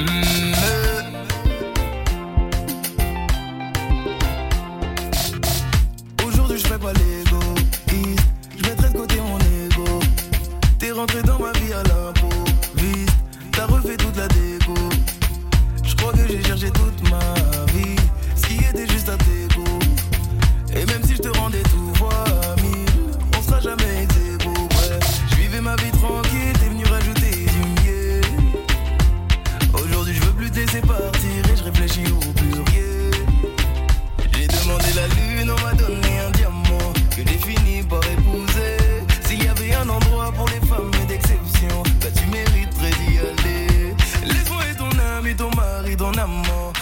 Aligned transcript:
Mm. 0.00 0.54
Aujourd'hui, 6.26 6.58
je 6.58 6.66
fais 6.66 6.78
pas 6.78 6.92
l'égoïste? 6.92 8.22
Je 8.56 8.62
mettrai 8.68 8.88
de 8.88 8.96
côté 8.96 9.16
mon 9.20 9.38
ego. 9.38 10.00
T'es 10.78 10.92
rentré 10.92 11.22
dans 11.22 11.38
ma 11.38 11.52
vie. 11.52 11.59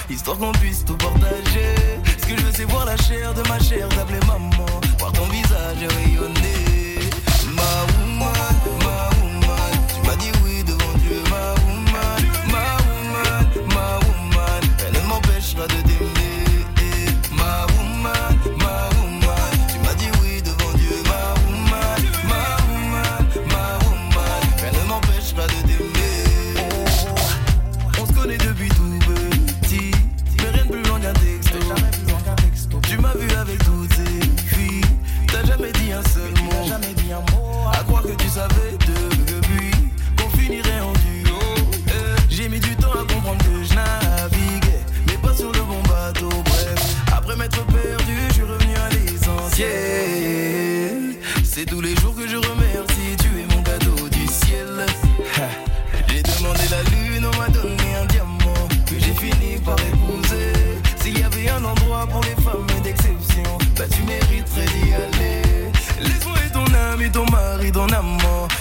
histoire 0.09 0.39
qu'on 0.39 0.53
puisse 0.53 0.85
tout 0.85 0.97
partager. 0.97 1.75
Ce 2.21 2.27
que 2.27 2.37
je 2.37 2.45
veux, 2.45 2.53
c'est 2.53 2.65
voir 2.65 2.85
la 2.85 2.97
chair 2.97 3.35
de 3.35 3.43
ma 3.49 3.59
chair, 3.59 3.89
t'appeler 3.89 4.21
maman, 4.27 4.67
voir 4.99 5.13
ton 5.13 5.25
visage 5.25 5.79
rayonner. 5.97 6.48
tu 38.29 38.35
savais 38.35 38.77
depuis 39.27 39.71
qu'on 40.17 40.29
finirait 40.37 40.81
en 40.81 40.93
duo. 40.93 41.39
Euh, 41.91 42.17
j'ai 42.29 42.49
mis 42.49 42.61
du 42.61 42.77
temps 42.77 42.93
à 42.93 43.05
comprendre 43.13 43.39
que 43.39 43.65
je 43.65 43.75
naviguais, 43.75 44.81
mais 45.07 45.17
pas 45.23 45.35
sur 45.35 45.51
le 45.51 45.61
bon 45.61 45.83
bateau. 45.89 46.29
Bref, 46.45 46.97
après 47.17 47.37
m'être 47.37 47.65
perdu, 47.67 48.17
je 48.29 48.35
suis 48.35 48.43
revenu 48.43 48.75
à 48.77 48.91
l'essentiel. 48.91 49.69
C'est 51.43 51.65
tous 51.65 51.81
les 51.81 51.97
jours 51.97 52.15
que 52.15 52.29
je 52.29 52.37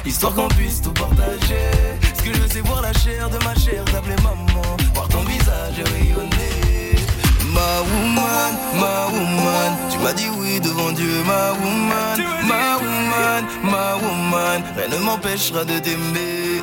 Histoire 0.07 0.33
qu'on 0.33 0.47
puisse 0.47 0.81
tout 0.81 0.93
partager. 0.93 1.67
Ce 2.15 2.23
que 2.23 2.33
je 2.33 2.39
veux 2.39 2.47
c'est 2.49 2.61
voir 2.61 2.81
la 2.81 2.93
chair 2.93 3.29
de 3.29 3.37
ma 3.43 3.53
chair 3.55 3.83
T'appeler 3.91 4.15
maman. 4.23 4.61
Voir 4.95 5.09
ton 5.09 5.19
visage 5.23 5.75
rayonner. 5.91 6.95
Ma 7.53 7.81
woman, 7.81 8.53
ma 8.79 9.07
woman. 9.11 9.71
Tu 9.91 9.97
m'as 9.99 10.13
dit 10.13 10.29
oui 10.39 10.61
devant 10.61 10.93
Dieu 10.93 11.11
Ma 11.25 11.51
woman, 11.51 12.17
ma 12.47 12.77
woman, 12.77 13.43
ma 13.63 13.95
woman. 13.97 14.63
Rien 14.77 14.87
ne 14.97 15.03
m'empêchera 15.03 15.65
de 15.65 15.77
t'aimer. 15.77 16.61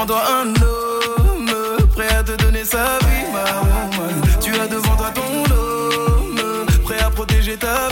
devant 0.00 0.06
toi 0.06 0.22
un 0.42 0.48
homme 0.62 1.50
prêt 1.94 2.08
à 2.08 2.22
te 2.22 2.32
donner 2.42 2.64
sa 2.64 2.98
vie, 3.00 3.26
ma 3.32 3.60
woman. 3.60 4.22
Tu 4.40 4.54
as 4.54 4.66
devant 4.66 4.96
toi 4.96 5.10
ton 5.14 5.54
homme 5.54 6.66
prêt 6.84 7.00
à 7.00 7.10
protéger 7.10 7.56
ta 7.56 7.88
vie. 7.88 7.89